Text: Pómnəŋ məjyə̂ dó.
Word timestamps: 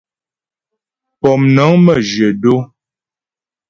Pómnəŋ 1.19 1.71
məjyə̂ 1.85 2.29
dó. 2.41 2.55